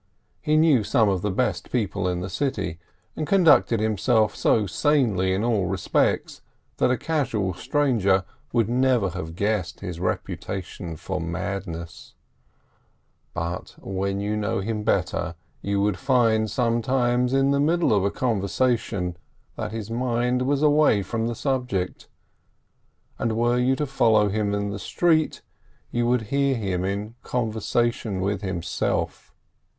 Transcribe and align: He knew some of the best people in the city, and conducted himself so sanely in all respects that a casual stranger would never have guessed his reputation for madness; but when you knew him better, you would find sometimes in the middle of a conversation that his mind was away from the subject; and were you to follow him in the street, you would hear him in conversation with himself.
He 0.41 0.57
knew 0.57 0.83
some 0.83 1.09
of 1.09 1.21
the 1.21 1.29
best 1.29 1.71
people 1.71 2.07
in 2.07 2.21
the 2.21 2.27
city, 2.31 2.79
and 3.15 3.27
conducted 3.27 3.79
himself 3.79 4.35
so 4.35 4.65
sanely 4.65 5.31
in 5.31 5.43
all 5.43 5.67
respects 5.67 6.41
that 6.77 6.89
a 6.89 6.97
casual 6.97 7.53
stranger 7.53 8.23
would 8.51 8.67
never 8.67 9.09
have 9.11 9.35
guessed 9.35 9.81
his 9.81 9.99
reputation 9.99 10.95
for 10.95 11.21
madness; 11.21 12.15
but 13.35 13.75
when 13.77 14.19
you 14.19 14.35
knew 14.35 14.57
him 14.59 14.81
better, 14.83 15.35
you 15.61 15.79
would 15.81 15.99
find 15.99 16.49
sometimes 16.49 17.31
in 17.31 17.51
the 17.51 17.59
middle 17.59 17.93
of 17.93 18.03
a 18.03 18.09
conversation 18.09 19.15
that 19.55 19.71
his 19.71 19.91
mind 19.91 20.41
was 20.41 20.63
away 20.63 21.03
from 21.03 21.27
the 21.27 21.35
subject; 21.35 22.07
and 23.19 23.37
were 23.37 23.59
you 23.59 23.75
to 23.75 23.85
follow 23.85 24.29
him 24.29 24.55
in 24.55 24.71
the 24.71 24.79
street, 24.79 25.43
you 25.91 26.07
would 26.07 26.23
hear 26.33 26.55
him 26.55 26.83
in 26.83 27.13
conversation 27.21 28.19
with 28.19 28.41
himself. 28.41 29.31